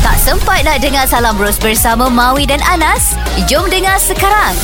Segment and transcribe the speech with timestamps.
[0.00, 3.12] Tak sempat nak dengar Salam Bros bersama Maui dan Anas?
[3.44, 4.56] Jom dengar sekarang.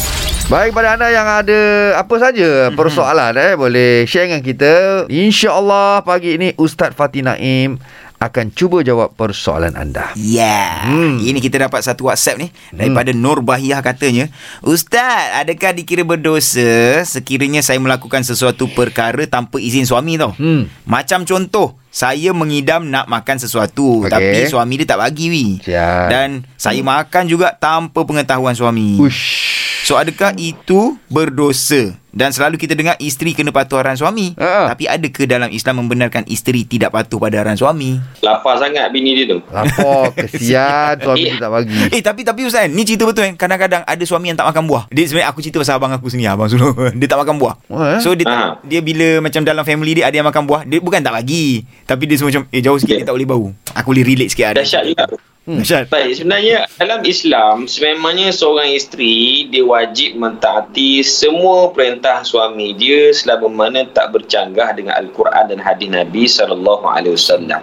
[0.48, 1.60] Baik pada anda yang ada
[1.98, 5.04] apa saja persoalan eh boleh share dengan kita.
[5.12, 7.76] Insya-Allah pagi ini Ustaz Fatih Naim
[8.16, 10.16] akan cuba jawab persoalan anda.
[10.16, 11.20] Ya, Hmm.
[11.20, 11.29] hmm.
[11.29, 13.21] ini kita dapat satu WhatsApp ni daripada hmm.
[13.21, 14.32] Nur Bahiyah katanya,
[14.64, 20.64] "Ustaz, adakah dikira berdosa sekiranya saya melakukan sesuatu perkara tanpa izin suami tau?" Hmm.
[20.89, 24.12] Macam contoh, saya mengidam nak makan sesuatu Okey.
[24.12, 25.46] tapi suami dia tak bagi wi.
[25.64, 26.12] Siap.
[26.12, 29.00] Dan saya makan juga tanpa pengetahuan suami.
[29.00, 29.57] Ush.
[29.88, 31.96] So adakah itu berdosa?
[32.16, 34.33] Dan selalu kita dengar isteri kena patuh arahan suami.
[34.34, 34.73] Ha.
[34.73, 38.01] Tapi adakah dalam Islam membenarkan isteri tidak patuh pada arahan suami?
[38.19, 39.45] Lapar sangat bini dia tu.
[39.47, 41.77] Lapor kesian suami dia tak bagi.
[41.88, 44.88] Eh tapi tapi Ustaz Ni cerita betul kan Kadang-kadang ada suami yang tak makan buah
[44.88, 47.84] Dia sebenarnya aku cerita pasal abang aku sendiri Abang Sulu Dia tak makan buah Oh,
[47.84, 48.01] eh?
[48.01, 48.59] So dia, Ha.
[48.62, 52.02] dia bila macam dalam family dia Ada yang makan buah Dia bukan tak bagi Tapi
[52.05, 53.02] dia semua macam Eh jauh sikit Yeah.
[53.02, 55.05] dia tak boleh bau Aku boleh relate sikit ada Dahsyat juga.
[55.47, 55.63] Hmm.
[55.63, 63.15] Dahsyat Baik, sebenarnya dalam Islam, sememangnya seorang isteri dia wajib mentaati semua perintah suami dia
[63.15, 67.62] selama mana tak bercanggah dengan Al-Quran dan hadis Nabi sallallahu alaihi wasallam.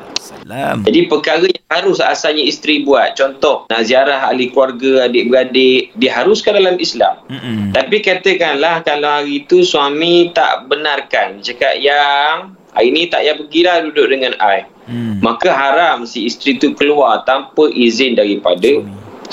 [0.87, 6.79] Jadi perkara yang harus asalnya isteri buat, contoh nak ziarah ahli keluarga, adik-beradik, diharuskan dalam
[6.79, 7.19] Islam.
[7.27, 7.75] Mm-mm.
[7.75, 13.75] Tapi katakanlah kalau hari itu suami tak benarkan, cakap yang hari ni tak payah pergilah
[13.89, 14.67] duduk dengan I.
[14.89, 15.23] Hmm.
[15.23, 18.83] Maka haram si isteri tu keluar tanpa izin daripada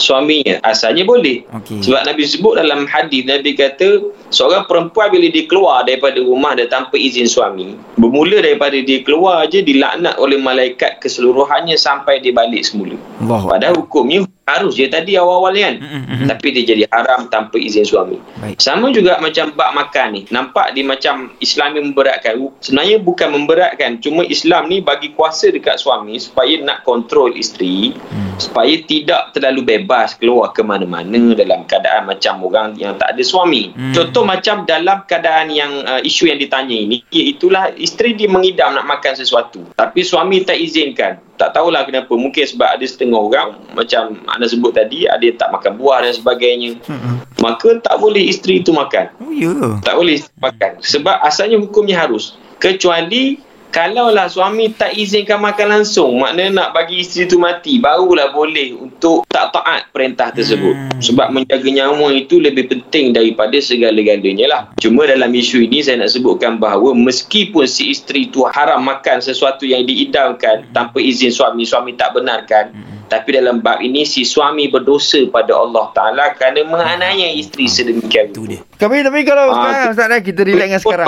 [0.00, 0.62] suaminya.
[0.64, 1.44] Asalnya boleh.
[1.60, 1.84] Okey.
[1.84, 6.66] Sebab Nabi sebut dalam hadis Nabi kata seorang perempuan bila dia keluar daripada rumah dia
[6.70, 12.64] tanpa izin suami, bermula daripada dia keluar aja dilaknat oleh malaikat keseluruhannya sampai dia balik
[12.64, 12.96] semula.
[13.20, 14.24] Allah Padahal hukumnya
[14.58, 15.76] harus je tadi awal-awal ni kan.
[15.78, 16.28] Mm, mm, mm.
[16.32, 18.18] Tapi dia jadi haram tanpa izin suami.
[18.42, 18.56] Baik.
[18.58, 20.22] Sama juga macam bab makan ni.
[20.32, 22.34] Nampak dia macam Islam ni memberatkan.
[22.64, 24.02] Sebenarnya bukan memberatkan.
[24.02, 27.94] Cuma Islam ni bagi kuasa dekat suami supaya nak kontrol isteri.
[27.94, 28.34] Hmm.
[28.40, 33.70] Supaya tidak terlalu bebas keluar ke mana-mana dalam keadaan macam orang yang tak ada suami.
[33.76, 33.92] Hmm.
[33.92, 37.04] Contoh macam dalam keadaan yang uh, isu yang ditanya ini.
[37.12, 39.62] Iaitulah isteri dia mengidam nak makan sesuatu.
[39.76, 41.29] Tapi suami tak izinkan.
[41.40, 42.12] Tak tahulah kenapa.
[42.12, 46.12] Mungkin sebab ada setengah orang macam anda sebut tadi ada yang tak makan buah dan
[46.12, 46.76] sebagainya.
[46.84, 47.24] Mm-mm.
[47.40, 49.08] Maka tak boleh isteri itu makan.
[49.24, 50.84] Oh ya Tak boleh makan.
[50.84, 52.36] Sebab asalnya hukumnya harus.
[52.60, 53.40] Kecuali
[53.70, 59.24] kalaulah suami tak izinkan makan langsung, maknanya nak bagi isteri itu mati, barulah boleh untuk
[59.24, 60.74] tak taat perintah tersebut.
[60.74, 61.00] Hmm.
[61.00, 64.62] Sebab menjaga nyawa itu lebih penting daripada segala-galanya lah.
[64.76, 69.64] Cuma dalam isu ini saya nak sebutkan bahawa meskipun si isteri itu haram makan sesuatu
[69.64, 72.74] yang diidamkan tanpa izin suami, suami tak benarkan,
[73.06, 78.46] tapi dalam bab ini si suami berdosa pada Allah Ta'ala kerana menganiaya isteri sedemikian Itu
[78.46, 81.06] dia Kami tapi kalau Ah, sekarang tu- Ustaz eh, kita relate dengan sekarang.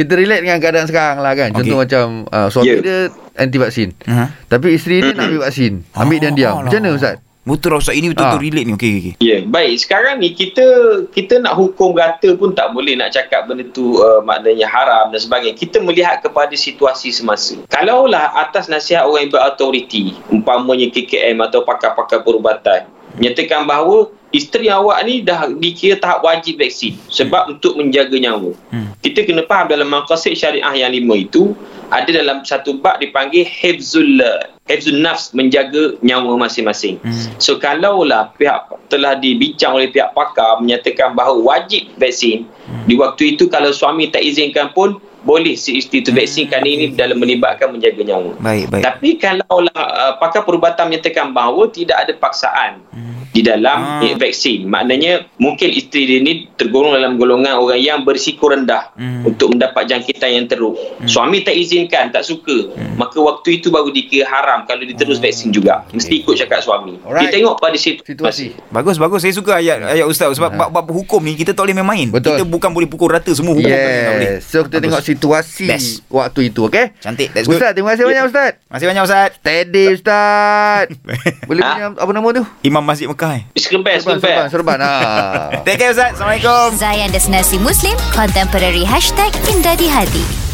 [0.00, 1.52] Kita relate dengan keadaan sekarang lah kan.
[1.52, 1.82] Contoh Okey.
[1.84, 2.80] macam uh, suami Ya.
[2.80, 2.98] dia
[3.34, 3.88] anti vaksin.
[4.02, 4.32] Ha?
[4.48, 5.72] Tapi isteri dia nak ambil vaksin.
[5.92, 6.54] Ambil dan diam.
[6.58, 7.20] Macam mana Ustaz?
[7.40, 8.46] Betul Ustaz Ini betul-betul Ah.
[8.46, 9.74] relate ni Okey okey Ya, baik.
[9.78, 10.64] Sekarang ni kita
[11.08, 15.18] kita nak hukum rata pun tak boleh nak cakap benda tu uh, maknanya haram dan
[15.18, 15.52] sebagainya.
[15.54, 17.60] Kita melihat kepada situasi semasa.
[17.66, 22.84] Kalaulah atas nasihat orang yang berautoriti, umpamanya KKM atau pakar-pakar perubatan,
[23.16, 28.54] menyatakan bahawa isteri awak ni dah dikira tahap wajib vaksin sebab untuk menjaga nyawa.
[28.70, 28.94] Hmm.
[29.02, 31.54] Kita kena faham dalam maqasid syariah yang lima itu
[31.90, 34.22] ada dalam satu bab dipanggil hifzul
[34.70, 37.02] hifzun nafs menjaga nyawa masing-masing.
[37.02, 37.34] Hmm.
[37.42, 42.86] So kalaulah pihak telah dibincang oleh pihak pakar menyatakan bahawa wajib vaksin Hmm.
[42.86, 46.94] di waktu itu kalau suami tak izinkan pun boleh si isteri itu vaksin kerana ini
[46.94, 48.38] dalam melibatkan menjaga nyawa.
[48.38, 53.19] Baik baik Tapi kalaulah uh, pakar perubatan menyatakan bahawa tidak ada paksaan Hmm.
[53.30, 54.02] Di dalam Ah.
[54.02, 54.64] eh, vaksin.
[54.64, 59.22] Maknanya mungkin isteri dia ni tergolong dalam golongan orang yang berisiko rendah Hmm.
[59.24, 60.74] untuk mendapat jangkitan yang teruk.
[61.04, 62.70] Suami tak izinkan, tak suka.
[62.94, 65.24] Maka waktu itu baru dikira haram kalau diterus Hmm.
[65.24, 65.86] vaksin juga.
[65.88, 66.98] Mesti ikut cakap suami.
[67.00, 67.28] Alright.
[67.28, 68.04] Dia tengok pada situasi.
[68.04, 68.46] Situasi.
[68.68, 71.76] Bagus bagus saya suka ayat ayat ustaz sebab bab, bab hukum ni kita tak boleh
[71.76, 72.06] main-main.
[72.06, 72.12] Ha.
[72.12, 72.34] Betul.
[72.34, 73.78] Kita bukan boleh pukul rata semua hukum tak
[74.12, 74.30] boleh.
[74.32, 74.42] Yes.
[74.44, 74.82] So kita Bagus.
[74.82, 76.02] tengok situasi Best.
[76.08, 76.98] waktu itu, okey?
[76.98, 77.30] Cantik.
[77.30, 77.56] That's good.
[77.56, 78.50] Ustaz, terima kasih banyak Ustaz.
[78.58, 79.28] Terima kasih banyak ustaz.
[79.36, 80.84] Steady Ustaz.
[81.48, 81.70] Boleh Ah.
[81.70, 82.42] punya apa nama tu?
[82.62, 83.19] Imam Masjid Mekah.
[83.20, 84.48] Serban, Serban, serban, serban.
[84.48, 84.78] serban.
[84.80, 85.60] Ah.
[85.60, 86.16] Take care ustaz.
[86.16, 86.72] Assalamualaikum.
[86.80, 90.49] Zayan Destinasi Muslim Contemporary Hashtag Indah di Hati